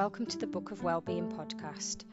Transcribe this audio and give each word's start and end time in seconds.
welcome 0.00 0.24
to 0.24 0.38
the 0.38 0.46
Book 0.46 0.70
of 0.70 0.82
Wellbeing 0.82 1.28
podcast, 1.28 2.04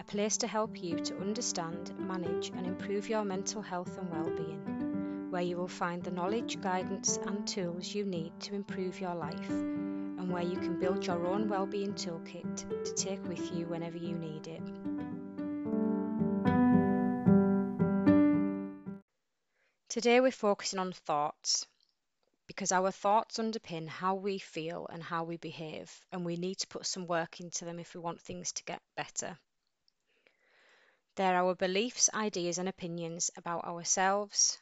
a 0.00 0.04
place 0.04 0.38
to 0.38 0.46
help 0.46 0.82
you 0.82 0.96
to 1.00 1.18
understand, 1.18 1.92
manage, 1.98 2.48
and 2.56 2.66
improve 2.66 3.06
your 3.06 3.22
mental 3.22 3.60
health 3.60 3.98
and 3.98 4.08
well-being, 4.10 5.26
where 5.30 5.42
you 5.42 5.58
will 5.58 5.68
find 5.68 6.02
the 6.02 6.10
knowledge, 6.10 6.58
guidance, 6.62 7.18
and 7.26 7.46
tools 7.46 7.94
you 7.94 8.06
need 8.06 8.32
to 8.40 8.54
improve 8.54 8.98
your 8.98 9.14
life, 9.14 9.50
and 9.50 10.32
where 10.32 10.42
you 10.42 10.56
can 10.56 10.80
build 10.80 11.06
your 11.06 11.26
own 11.26 11.46
well-being 11.46 11.92
toolkit 11.92 12.82
to 12.82 12.94
take 12.94 13.22
with 13.28 13.54
you 13.54 13.66
whenever 13.66 13.98
you 13.98 14.14
need 14.14 14.46
it. 14.46 14.62
Today 19.90 20.22
we're 20.22 20.30
focusing 20.30 20.78
on 20.78 20.92
thoughts 20.92 21.66
because 22.46 22.72
our 22.72 22.90
thoughts 22.90 23.38
underpin 23.38 23.88
how 23.88 24.14
we 24.14 24.38
feel 24.38 24.86
and 24.90 25.02
how 25.02 25.24
we 25.24 25.36
behave, 25.36 26.04
and 26.12 26.24
we 26.24 26.36
need 26.36 26.58
to 26.58 26.66
put 26.66 26.86
some 26.86 27.06
work 27.06 27.40
into 27.40 27.64
them 27.64 27.78
if 27.78 27.94
we 27.94 28.00
want 28.00 28.20
things 28.20 28.52
to 28.52 28.64
get 28.64 28.82
better. 28.96 29.38
They're 31.16 31.36
our 31.36 31.54
beliefs, 31.54 32.10
ideas, 32.12 32.58
and 32.58 32.68
opinions 32.68 33.30
about 33.36 33.64
ourselves, 33.64 34.60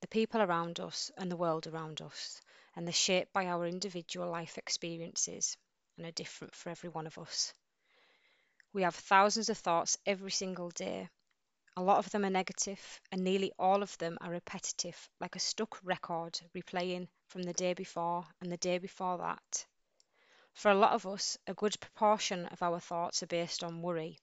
the 0.00 0.08
people 0.08 0.40
around 0.40 0.80
us, 0.80 1.10
and 1.16 1.30
the 1.30 1.36
world 1.36 1.66
around 1.66 2.00
us, 2.00 2.40
and 2.74 2.86
they're 2.86 2.92
shaped 2.92 3.32
by 3.32 3.46
our 3.46 3.66
individual 3.66 4.30
life 4.30 4.58
experiences 4.58 5.56
and 5.96 6.06
are 6.06 6.12
different 6.12 6.54
for 6.54 6.70
every 6.70 6.88
one 6.88 7.06
of 7.06 7.18
us. 7.18 7.52
We 8.72 8.82
have 8.82 8.94
thousands 8.94 9.50
of 9.50 9.58
thoughts 9.58 9.98
every 10.06 10.30
single 10.30 10.70
day. 10.70 11.10
A 11.74 11.82
lot 11.82 11.98
of 11.98 12.10
them 12.10 12.24
are 12.24 12.30
negative, 12.30 13.00
and 13.10 13.24
nearly 13.24 13.50
all 13.58 13.82
of 13.82 13.96
them 13.96 14.18
are 14.20 14.30
repetitive, 14.30 15.08
like 15.20 15.36
a 15.36 15.40
stuck 15.40 15.82
record 15.82 16.38
replaying 16.54 17.08
from 17.28 17.42
the 17.42 17.54
day 17.54 17.72
before 17.72 18.26
and 18.40 18.52
the 18.52 18.58
day 18.58 18.76
before 18.76 19.16
that. 19.16 19.66
For 20.52 20.70
a 20.70 20.74
lot 20.74 20.92
of 20.92 21.06
us, 21.06 21.38
a 21.46 21.54
good 21.54 21.80
proportion 21.80 22.44
of 22.46 22.62
our 22.62 22.78
thoughts 22.78 23.22
are 23.22 23.26
based 23.26 23.64
on 23.64 23.80
worry. 23.80 24.18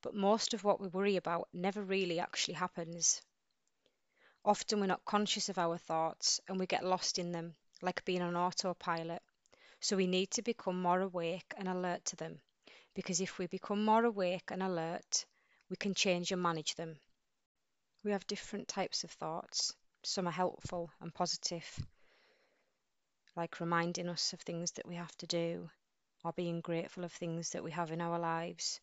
But 0.00 0.14
most 0.14 0.54
of 0.54 0.64
what 0.64 0.80
we 0.80 0.88
worry 0.88 1.16
about 1.16 1.48
never 1.52 1.82
really 1.82 2.18
actually 2.18 2.54
happens. 2.54 3.20
Often 4.42 4.80
we're 4.80 4.86
not 4.86 5.04
conscious 5.04 5.50
of 5.50 5.58
our 5.58 5.76
thoughts 5.76 6.40
and 6.48 6.58
we 6.58 6.66
get 6.66 6.82
lost 6.82 7.18
in 7.18 7.30
them, 7.30 7.56
like 7.82 8.06
being 8.06 8.22
on 8.22 8.36
autopilot. 8.36 9.22
So 9.80 9.96
we 9.96 10.06
need 10.06 10.30
to 10.30 10.42
become 10.42 10.80
more 10.80 11.00
awake 11.02 11.52
and 11.58 11.68
alert 11.68 12.06
to 12.06 12.16
them, 12.16 12.40
because 12.94 13.20
if 13.20 13.38
we 13.38 13.48
become 13.48 13.84
more 13.84 14.04
awake 14.04 14.50
and 14.50 14.62
alert, 14.62 15.26
we 15.70 15.76
can 15.76 15.94
change 15.94 16.32
and 16.32 16.42
manage 16.42 16.74
them. 16.74 16.98
We 18.04 18.12
have 18.12 18.26
different 18.26 18.68
types 18.68 19.04
of 19.04 19.10
thoughts. 19.10 19.74
Some 20.02 20.26
are 20.26 20.32
helpful 20.32 20.90
and 21.00 21.12
positive, 21.12 21.66
like 23.36 23.60
reminding 23.60 24.08
us 24.08 24.32
of 24.32 24.40
things 24.40 24.72
that 24.72 24.86
we 24.86 24.94
have 24.94 25.16
to 25.18 25.26
do 25.26 25.68
or 26.24 26.32
being 26.32 26.60
grateful 26.60 27.04
of 27.04 27.12
things 27.12 27.50
that 27.50 27.62
we 27.62 27.70
have 27.70 27.92
in 27.92 28.00
our 28.00 28.18
lives. 28.18 28.80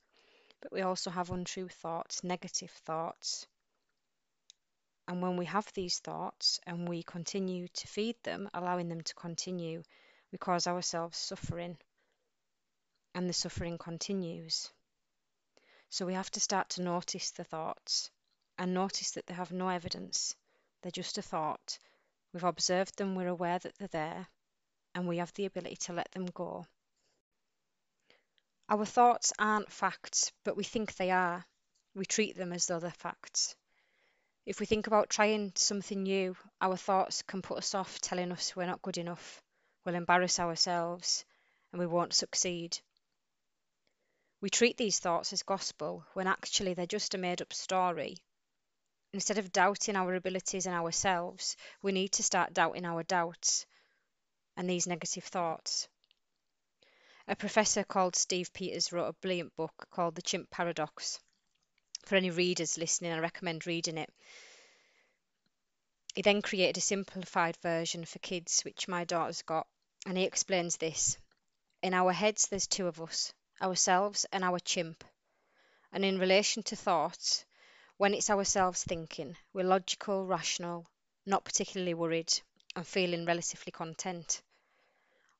But 0.61 0.71
we 0.71 0.81
also 0.81 1.09
have 1.09 1.31
untrue 1.31 1.67
thoughts, 1.67 2.23
negative 2.23 2.71
thoughts. 2.71 3.47
And 5.07 5.21
when 5.21 5.37
we 5.37 5.45
have 5.45 5.71
these 5.73 5.99
thoughts 5.99 6.59
and 6.65 6.87
we 6.87 7.03
continue 7.03 7.67
to 7.67 7.87
feed 7.87 8.15
them, 8.23 8.49
allowing 8.53 8.89
them 8.89 9.01
to 9.01 9.15
continue, 9.15 9.83
we 10.31 10.37
cause 10.37 10.67
ourselves 10.67 11.17
suffering. 11.17 11.77
And 13.13 13.29
the 13.29 13.33
suffering 13.33 13.77
continues. 13.77 14.71
So 15.95 16.05
we 16.05 16.13
have 16.15 16.31
to 16.31 16.41
start 16.41 16.71
to 16.71 16.81
notice 16.81 17.31
the 17.31 17.45
thoughts 17.45 18.11
and 18.57 18.73
notice 18.73 19.11
that 19.11 19.27
they 19.27 19.33
have 19.33 19.53
no 19.53 19.69
evidence. 19.69 20.35
They're 20.81 20.91
just 20.91 21.17
a 21.17 21.21
thought. 21.21 21.79
We've 22.33 22.43
observed 22.43 22.97
them, 22.97 23.15
we're 23.15 23.29
aware 23.29 23.59
that 23.59 23.77
they're 23.77 23.87
there, 23.87 24.27
and 24.93 25.07
we 25.07 25.19
have 25.19 25.33
the 25.35 25.45
ability 25.45 25.77
to 25.77 25.93
let 25.93 26.11
them 26.11 26.25
go. 26.25 26.65
Our 28.67 28.83
thoughts 28.83 29.31
aren't 29.39 29.71
facts, 29.71 30.33
but 30.43 30.57
we 30.57 30.65
think 30.65 30.97
they 30.97 31.11
are. 31.11 31.45
We 31.93 32.05
treat 32.05 32.35
them 32.35 32.51
as 32.51 32.65
though 32.65 32.81
they're 32.81 32.91
facts. 32.91 33.55
If 34.45 34.59
we 34.59 34.65
think 34.65 34.87
about 34.87 35.09
trying 35.09 35.53
something 35.55 36.03
new, 36.03 36.35
our 36.59 36.75
thoughts 36.75 37.21
can 37.21 37.41
put 37.41 37.59
us 37.59 37.73
off 37.73 38.01
telling 38.01 38.33
us 38.33 38.53
we're 38.53 38.65
not 38.65 38.81
good 38.81 38.97
enough, 38.97 39.41
we'll 39.85 39.95
embarrass 39.95 40.41
ourselves, 40.41 41.23
and 41.71 41.79
we 41.79 41.87
won't 41.87 42.13
succeed. 42.13 42.77
We 44.45 44.51
treat 44.51 44.77
these 44.77 44.99
thoughts 44.99 45.33
as 45.33 45.41
gospel 45.41 46.05
when 46.13 46.27
actually 46.27 46.75
they're 46.75 46.85
just 46.85 47.15
a 47.15 47.17
made 47.17 47.41
up 47.41 47.51
story. 47.51 48.17
Instead 49.11 49.39
of 49.39 49.51
doubting 49.51 49.95
our 49.95 50.13
abilities 50.13 50.67
and 50.67 50.75
ourselves, 50.75 51.57
we 51.81 51.91
need 51.91 52.09
to 52.09 52.21
start 52.21 52.53
doubting 52.53 52.85
our 52.85 53.01
doubts 53.01 53.65
and 54.55 54.69
these 54.69 54.85
negative 54.85 55.23
thoughts. 55.23 55.87
A 57.27 57.35
professor 57.35 57.83
called 57.83 58.15
Steve 58.15 58.53
Peters 58.53 58.91
wrote 58.91 59.07
a 59.07 59.13
brilliant 59.13 59.55
book 59.55 59.87
called 59.89 60.13
The 60.13 60.21
Chimp 60.21 60.51
Paradox. 60.51 61.19
For 62.05 62.15
any 62.15 62.29
readers 62.29 62.77
listening, 62.77 63.13
I 63.13 63.17
recommend 63.17 63.65
reading 63.65 63.97
it. 63.97 64.13
He 66.13 66.21
then 66.21 66.43
created 66.43 66.77
a 66.77 66.81
simplified 66.81 67.57
version 67.63 68.05
for 68.05 68.19
kids, 68.19 68.61
which 68.61 68.87
my 68.87 69.05
daughter's 69.05 69.41
got, 69.41 69.65
and 70.05 70.15
he 70.15 70.23
explains 70.23 70.77
this. 70.77 71.17
In 71.81 71.95
our 71.95 72.11
heads, 72.11 72.47
there's 72.47 72.67
two 72.67 72.85
of 72.85 73.01
us 73.01 73.33
ourselves 73.61 74.25
and 74.31 74.43
our 74.43 74.59
chimp. 74.59 75.03
And 75.91 76.03
in 76.03 76.19
relation 76.19 76.63
to 76.63 76.75
thoughts, 76.75 77.45
when 77.97 78.13
it's 78.13 78.29
ourselves 78.29 78.83
thinking, 78.83 79.37
we're 79.53 79.63
logical, 79.63 80.25
rational, 80.25 80.89
not 81.25 81.45
particularly 81.45 81.93
worried, 81.93 82.33
and 82.75 82.85
feeling 82.85 83.25
relatively 83.25 83.71
content. 83.71 84.41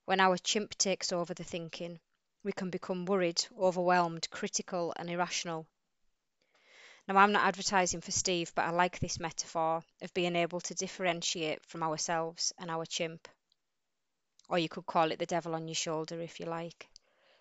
When 0.05 0.19
our 0.19 0.37
chimp 0.37 0.77
takes 0.77 1.11
over 1.11 1.33
the 1.33 1.43
thinking, 1.43 1.99
we 2.43 2.51
can 2.51 2.69
become 2.69 3.05
worried, 3.05 3.45
overwhelmed, 3.59 4.29
critical, 4.29 4.93
and 4.95 5.09
irrational. 5.09 5.65
Now, 7.07 7.17
I'm 7.17 7.31
not 7.31 7.45
advertising 7.45 8.01
for 8.01 8.11
Steve, 8.11 8.51
but 8.55 8.65
I 8.65 8.69
like 8.69 8.99
this 8.99 9.19
metaphor 9.19 9.83
of 10.01 10.13
being 10.13 10.35
able 10.35 10.61
to 10.61 10.73
differentiate 10.73 11.63
from 11.65 11.83
ourselves 11.83 12.53
and 12.57 12.71
our 12.71 12.85
chimp. 12.85 13.27
Or 14.47 14.57
you 14.57 14.69
could 14.69 14.85
call 14.85 15.11
it 15.11 15.19
the 15.19 15.25
devil 15.25 15.55
on 15.55 15.67
your 15.67 15.75
shoulder 15.75 16.21
if 16.21 16.39
you 16.39 16.45
like. 16.45 16.87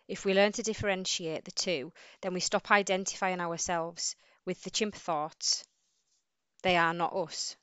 If 0.07 0.25
we 0.25 0.35
learn 0.35 0.53
to 0.53 0.63
differentiate 0.63 1.45
the 1.45 1.51
two, 1.51 1.93
then 2.21 2.35
we 2.35 2.41
stop 2.41 2.71
identifying 2.71 3.41
ourselves 3.41 4.17
with 4.45 4.63
the 4.63 4.71
chimp 4.71 4.95
thoughts. 4.95 5.65
They 6.63 6.77
are 6.77 6.93
not 6.93 7.15
us. 7.15 7.57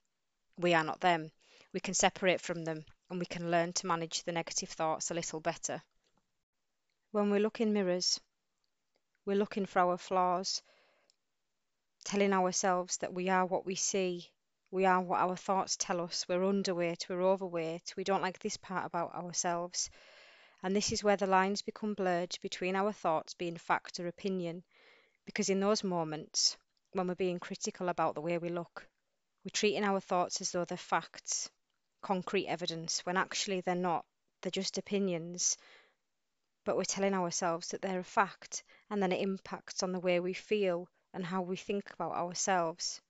We 0.57 0.73
are 0.73 0.83
not 0.83 1.01
them. 1.01 1.31
We 1.73 1.79
can 1.79 1.93
separate 1.93 2.41
from 2.41 2.63
them 2.63 2.85
and 3.09 3.19
we 3.19 3.25
can 3.25 3.51
learn 3.51 3.73
to 3.73 3.87
manage 3.87 4.23
the 4.23 4.31
negative 4.31 4.69
thoughts 4.69 5.11
a 5.11 5.13
little 5.13 5.39
better. 5.39 5.83
When 7.11 7.29
we 7.29 7.39
look 7.39 7.61
in 7.61 7.73
mirrors, 7.73 8.19
we're 9.25 9.37
looking 9.37 9.65
for 9.65 9.79
our 9.79 9.97
flaws, 9.97 10.61
telling 12.05 12.33
ourselves 12.33 12.97
that 12.97 13.13
we 13.13 13.29
are 13.29 13.45
what 13.45 13.65
we 13.65 13.75
see, 13.75 14.31
we 14.71 14.85
are 14.85 15.01
what 15.01 15.19
our 15.19 15.35
thoughts 15.35 15.75
tell 15.75 16.01
us, 16.01 16.25
we're 16.27 16.39
underweight, 16.39 17.07
we're 17.09 17.21
overweight, 17.21 17.93
we 17.97 18.03
don't 18.03 18.21
like 18.21 18.39
this 18.39 18.57
part 18.57 18.85
about 18.85 19.13
ourselves. 19.13 19.89
And 20.63 20.75
this 20.75 20.91
is 20.91 21.03
where 21.03 21.17
the 21.17 21.27
lines 21.27 21.61
become 21.61 21.93
blurred 21.93 22.37
between 22.41 22.75
our 22.75 22.91
thoughts 22.91 23.33
being 23.33 23.57
fact 23.57 23.99
or 23.99 24.07
opinion, 24.07 24.63
because 25.25 25.49
in 25.49 25.59
those 25.59 25.83
moments, 25.83 26.57
when 26.93 27.07
we're 27.07 27.15
being 27.15 27.39
critical 27.39 27.89
about 27.89 28.15
the 28.15 28.21
way 28.21 28.37
we 28.37 28.49
look, 28.49 28.87
we're 29.43 29.51
treating 29.51 29.83
our 29.83 29.99
thoughts 29.99 30.41
as 30.41 30.51
though 30.51 30.65
they're 30.65 30.77
facts 30.77 31.49
concrete 32.01 32.47
evidence 32.47 33.05
when 33.05 33.17
actually 33.17 33.61
they're 33.61 33.75
not. 33.75 34.05
They're 34.41 34.51
just 34.51 34.77
opinions. 34.77 35.57
But 36.65 36.75
we're 36.75 36.83
telling 36.83 37.13
ourselves 37.13 37.69
that 37.69 37.81
they're 37.81 37.99
a 37.99 38.03
fact, 38.03 38.63
and 38.89 39.01
then 39.01 39.11
it 39.11 39.21
impacts 39.21 39.83
on 39.83 39.91
the 39.91 39.99
way 39.99 40.19
we 40.19 40.33
feel 40.33 40.87
and 41.13 41.25
how 41.25 41.41
we 41.41 41.57
think 41.57 41.91
about 41.91 42.13
ourselves. 42.13 43.01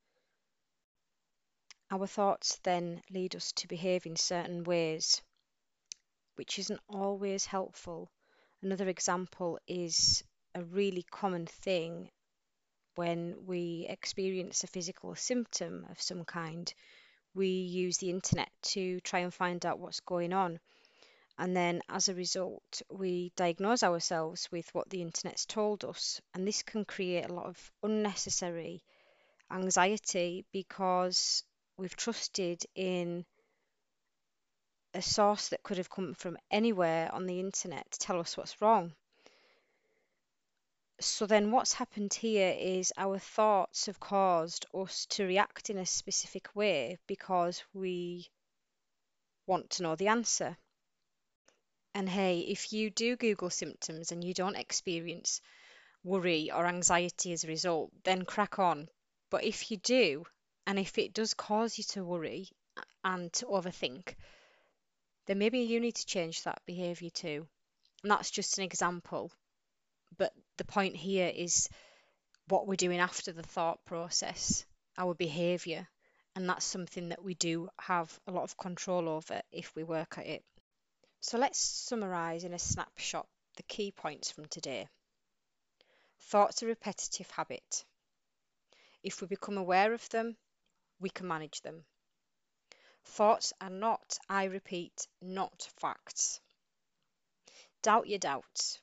Our 1.90 2.08
thoughts 2.08 2.58
then 2.64 3.02
lead 3.10 3.36
us 3.36 3.52
to 3.54 3.68
behave 3.68 4.06
in 4.06 4.16
certain 4.16 4.64
ways, 4.64 5.22
which 6.42 6.58
isn't 6.58 6.80
always 6.90 7.46
helpful. 7.46 8.10
Another 8.64 8.90
example 8.90 9.60
is 9.68 10.24
a 10.56 10.64
really 10.64 11.04
common 11.04 11.46
thing 11.46 12.10
when 12.96 13.36
we 13.46 13.86
experience 13.88 14.64
a 14.64 14.68
physical 14.68 15.14
symptom 15.14 15.86
of 15.92 16.02
some 16.02 16.26
kind 16.26 16.74
we 17.36 17.48
use 17.48 18.00
the 18.00 18.10
internet 18.10 18.50
to 18.64 19.00
try 19.02 19.20
and 19.20 19.32
find 19.32 19.64
out 19.68 19.78
what's 19.78 20.00
going 20.00 20.34
on. 20.34 20.60
And 21.38 21.56
then 21.56 21.84
as 21.88 22.10
a 22.10 22.16
result, 22.16 22.82
we 22.90 23.32
diagnose 23.36 23.84
ourselves 23.84 24.52
with 24.52 24.68
what 24.74 24.90
the 24.90 25.04
internet's 25.04 25.46
told 25.46 25.86
us. 25.86 26.22
And 26.34 26.48
this 26.48 26.64
can 26.64 26.86
create 26.86 27.30
a 27.30 27.34
lot 27.36 27.46
of 27.46 27.72
unnecessary 27.84 28.82
anxiety 29.52 30.44
because 30.52 31.44
we've 31.78 31.96
trusted 31.96 32.66
in 32.74 33.26
a 34.94 35.02
source 35.02 35.50
that 35.50 35.64
could 35.64 35.78
have 35.78 35.90
come 35.90 36.14
from 36.14 36.38
anywhere 36.50 37.10
on 37.14 37.26
the 37.26 37.40
internet 37.40 37.90
to 37.92 38.00
tell 38.00 38.20
us 38.20 38.38
what's 38.38 38.62
wrong 38.62 38.94
so 41.02 41.26
then 41.26 41.50
what's 41.50 41.74
happened 41.74 42.14
here 42.14 42.56
is 42.60 42.94
our 42.96 43.18
thoughts 43.18 43.88
have 43.88 44.00
caused 44.00 44.68
us 44.72 45.08
to 45.08 45.26
react 45.26 45.72
in 45.72 45.80
a 45.80 45.86
specific 45.86 46.56
way 46.56 47.00
because 47.08 47.64
we 47.74 48.30
want 49.48 49.72
to 49.72 49.84
know 49.84 49.96
the 49.96 50.10
answer. 50.10 50.56
And 51.96 52.08
hey, 52.08 52.42
if 52.42 52.72
you 52.72 52.92
do 52.92 53.16
Google 53.16 53.50
symptoms 53.50 54.12
and 54.12 54.24
you 54.24 54.36
don't 54.36 54.56
experience 54.56 55.42
worry 56.04 56.52
or 56.52 56.68
anxiety 56.68 57.34
as 57.34 57.44
a 57.44 57.48
result, 57.48 57.92
then 58.04 58.24
crack 58.24 58.60
on. 58.60 58.88
But 59.32 59.44
if 59.44 59.72
you 59.72 59.78
do, 59.78 60.26
and 60.68 60.78
if 60.78 61.00
it 61.00 61.14
does 61.14 61.34
cause 61.34 61.80
you 61.80 61.84
to 61.86 62.04
worry 62.04 62.50
and 63.04 63.34
to 63.34 63.48
overthink, 63.48 64.14
then 65.28 65.38
maybe 65.40 65.60
you 65.60 65.80
need 65.80 65.96
to 65.96 66.06
change 66.06 66.44
that 66.44 66.62
behaviour 66.66 67.10
too. 67.10 67.48
And 68.04 68.12
that's 68.12 68.32
just 68.32 68.58
an 68.58 68.64
example. 68.64 69.32
But 70.18 70.34
the 70.58 70.66
point 70.66 70.96
here 70.96 71.32
is 71.34 71.70
what 72.48 72.68
we're 72.68 72.76
doing 72.76 73.00
after 73.00 73.32
the 73.32 73.44
thought 73.44 73.86
process, 73.86 74.66
our 74.98 75.14
behaviour. 75.14 75.88
And 76.36 76.48
that's 76.48 76.66
something 76.66 77.10
that 77.10 77.24
we 77.24 77.34
do 77.36 77.70
have 77.80 78.18
a 78.28 78.32
lot 78.32 78.44
of 78.44 78.58
control 78.58 79.10
over 79.10 79.42
if 79.52 79.76
we 79.76 79.84
work 79.84 80.18
at 80.18 80.26
it. 80.26 80.44
So 81.20 81.38
let's 81.38 81.60
summarise 81.60 82.44
in 82.44 82.54
a 82.54 82.60
snapshot 82.60 83.28
the 83.58 83.64
key 83.64 83.92
points 83.92 84.32
from 84.32 84.46
today. 84.46 84.88
Thoughts 86.20 86.64
are 86.64 86.68
repetitive 86.68 87.30
habit. 87.32 87.86
If 89.04 89.22
we 89.22 89.28
become 89.28 89.58
aware 89.58 89.94
of 89.94 90.08
them, 90.10 90.38
we 91.00 91.10
can 91.10 91.28
manage 91.28 91.62
them. 91.62 91.84
Thoughts 93.04 93.54
are 93.60 93.70
not, 93.70 94.18
I 94.30 94.46
repeat, 94.46 95.08
not 95.22 95.70
facts. 95.80 96.40
Doubt 97.82 98.08
your 98.08 98.20
doubts. 98.20 98.80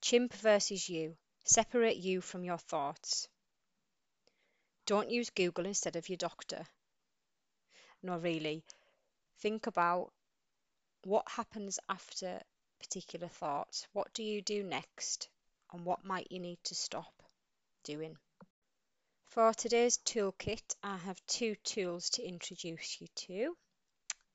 Chimp 0.00 0.34
versus 0.34 0.88
you. 0.88 1.16
Separate 1.44 1.96
you 1.96 2.20
from 2.20 2.44
your 2.44 2.58
thoughts. 2.58 3.28
Don't 4.86 5.10
use 5.10 5.30
Google 5.30 5.66
instead 5.66 5.96
of 5.96 6.08
your 6.08 6.16
doctor. 6.16 6.66
No, 8.02 8.18
really. 8.18 8.64
Think 9.38 9.66
about 9.66 10.12
what 11.04 11.28
happens 11.28 11.78
after 11.88 12.40
particular 12.80 13.28
thoughts. 13.28 13.86
What 13.92 14.12
do 14.14 14.22
you 14.22 14.42
do 14.42 14.62
next? 14.62 15.28
And 15.72 15.84
what 15.84 16.04
might 16.04 16.30
you 16.30 16.38
need 16.38 16.58
to 16.64 16.74
stop 16.74 17.12
doing? 17.84 18.16
For 19.32 19.52
today's 19.52 19.98
toolkit, 19.98 20.74
I 20.82 20.96
have 20.96 21.20
two 21.26 21.54
tools 21.56 22.08
to 22.10 22.26
introduce 22.26 22.98
you 22.98 23.08
to. 23.14 23.56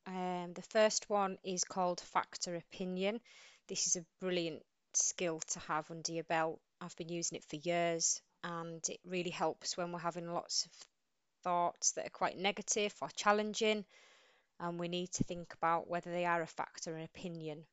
Um, 0.06 0.54
the 0.54 0.62
first 0.62 1.10
one 1.10 1.40
is 1.44 1.64
called 1.64 2.00
Fact 2.00 2.48
or 2.48 2.56
Opinion. 2.56 3.20
This 3.68 3.88
is 3.88 3.96
a 3.96 4.06
brilliant 4.22 4.64
skill 4.94 5.40
to 5.40 5.60
have 5.62 5.90
under 5.90 6.12
your 6.12 6.26
belt. 6.26 6.62
I've 6.80 6.96
been 6.96 7.10
using 7.10 7.38
it 7.38 7.44
for 7.44 7.56
years 7.56 8.22
and 8.44 8.88
it 8.88 9.00
really 9.04 9.32
helps 9.32 9.76
when 9.76 9.92
we're 9.92 9.98
having 9.98 10.32
lots 10.32 10.68
of 10.68 10.72
thoughts 11.44 11.94
that 11.94 12.06
are 12.06 12.12
quite 12.12 12.38
negative 12.38 12.94
or 13.02 13.10
challenging 13.16 13.86
and 14.60 14.80
we 14.80 14.90
need 14.90 15.12
to 15.14 15.24
think 15.24 15.56
about 15.56 15.90
whether 15.90 16.12
they 16.12 16.26
are 16.26 16.44
a 16.44 16.48
factor 16.48 16.96
in 16.96 17.04
opinion. 17.04 17.66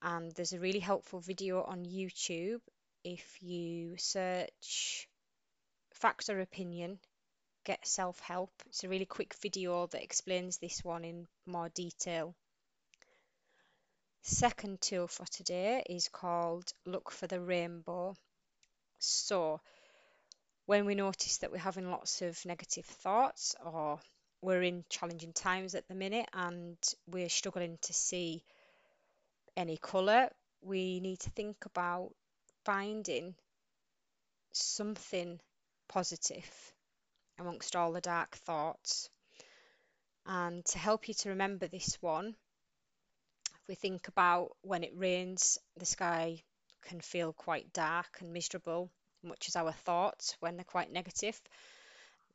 And 0.00 0.32
there's 0.32 0.54
a 0.54 0.58
really 0.58 0.80
helpful 0.80 1.20
video 1.20 1.62
on 1.62 1.84
YouTube 1.84 2.62
if 3.04 3.42
you 3.42 3.98
search 3.98 5.06
fact 6.00 6.30
or 6.30 6.40
opinion 6.40 6.98
get 7.64 7.86
self 7.86 8.18
help. 8.20 8.50
It's 8.66 8.84
a 8.84 8.88
really 8.88 9.04
quick 9.04 9.34
video 9.34 9.86
that 9.88 10.02
explains 10.02 10.58
this 10.58 10.82
one 10.82 11.04
in 11.04 11.26
more 11.46 11.68
detail. 11.68 12.34
Second 14.22 14.80
tool 14.80 15.06
for 15.06 15.26
today 15.26 15.82
is 15.88 16.08
called 16.08 16.72
Look 16.86 17.10
for 17.10 17.26
the 17.26 17.40
Rainbow. 17.40 18.16
So, 18.98 19.60
when 20.66 20.86
we 20.86 20.94
notice 20.94 21.38
that 21.38 21.52
we're 21.52 21.58
having 21.58 21.90
lots 21.90 22.22
of 22.22 22.44
negative 22.46 22.86
thoughts 22.86 23.54
or 23.64 23.98
we're 24.42 24.62
in 24.62 24.84
challenging 24.88 25.32
times 25.32 25.74
at 25.74 25.86
the 25.88 25.94
minute 25.94 26.28
and 26.32 26.76
we're 27.06 27.28
struggling 27.28 27.78
to 27.82 27.92
see 27.92 28.42
any 29.56 29.76
colour, 29.76 30.30
we 30.62 31.00
need 31.00 31.20
to 31.20 31.30
think 31.30 31.56
about 31.66 32.10
finding 32.64 33.34
something 34.52 35.40
positive 35.90 36.72
amongst 37.38 37.74
all 37.74 37.92
the 37.92 38.00
dark 38.00 38.36
thoughts. 38.36 39.10
And 40.24 40.64
to 40.66 40.78
help 40.78 41.08
you 41.08 41.14
to 41.14 41.30
remember 41.30 41.66
this 41.66 41.98
one, 42.00 42.36
if 43.54 43.68
we 43.68 43.74
think 43.74 44.06
about 44.06 44.50
when 44.62 44.84
it 44.84 44.92
rains, 44.94 45.58
the 45.76 45.86
sky 45.86 46.42
can 46.82 47.00
feel 47.00 47.32
quite 47.32 47.72
dark 47.72 48.18
and 48.20 48.32
miserable, 48.32 48.88
much 49.24 49.48
as 49.48 49.56
our 49.56 49.72
thoughts 49.72 50.36
when 50.38 50.56
they're 50.56 50.64
quite 50.64 50.92
negative. 50.92 51.40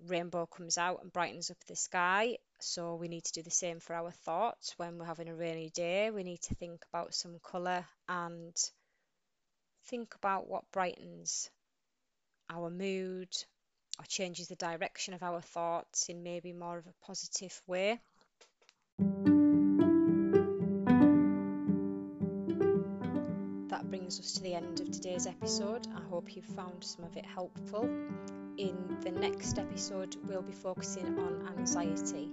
Rainbow 0.06 0.46
comes 0.46 0.78
out 0.78 1.02
and 1.02 1.14
brightens 1.14 1.50
up 1.50 1.64
the 1.66 1.78
sky, 1.78 2.38
so 2.60 2.96
we 2.96 3.08
need 3.08 3.24
to 3.24 3.32
do 3.32 3.42
the 3.42 3.52
same 3.52 3.80
for 3.80 3.96
our 3.96 4.12
thoughts. 4.12 4.74
When 4.78 4.98
we're 4.98 5.06
having 5.06 5.30
a 5.30 5.36
rainy 5.36 5.70
day, 5.70 6.12
we 6.12 6.24
need 6.24 6.42
to 6.42 6.56
think 6.56 6.84
about 6.92 7.14
some 7.14 7.40
colour 7.40 7.86
and 8.10 8.54
think 9.86 10.14
about 10.16 10.50
what 10.50 10.70
brightens 10.74 11.50
our 12.50 12.70
mood, 12.70 13.30
or 14.00 14.06
changes 14.08 14.48
the 14.48 14.56
direction 14.56 15.14
of 15.14 15.24
our 15.24 15.42
thoughts 15.42 16.10
in 16.10 16.24
maybe 16.24 16.54
more 16.54 16.78
of 16.78 16.86
a 16.88 17.06
positive 17.06 17.62
way. 17.68 18.00
That 23.70 23.90
brings 23.90 24.20
us 24.20 24.34
to 24.34 24.44
the 24.44 24.54
end 24.54 24.80
of 24.80 24.92
today's 24.92 25.28
episode. 25.28 25.88
I 25.96 26.02
hope 26.10 26.36
you 26.36 26.42
found 26.42 26.84
some 26.84 27.06
of 27.06 27.18
it 27.18 27.26
helpful. 27.26 27.90
In 28.58 28.98
the 29.02 29.12
next 29.12 29.60
episode, 29.60 30.16
we'll 30.28 30.42
be 30.42 30.54
focusing 30.54 31.20
on 31.20 31.48
anxiety. 31.58 32.32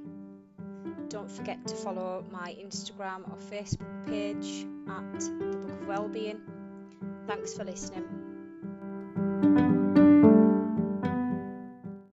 Don't 1.09 1.31
forget 1.31 1.67
to 1.67 1.75
follow 1.75 2.25
my 2.31 2.57
Instagram 2.61 3.29
or 3.31 3.37
Facebook 3.51 4.07
page 4.07 4.67
at 4.89 5.21
the 5.21 5.57
Book 5.57 5.81
of 5.81 5.87
Wellbeing. 5.87 6.41
Thanks 7.27 7.55
for 7.55 7.65
listening. 7.65 8.05